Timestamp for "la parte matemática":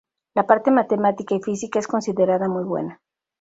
0.33-1.35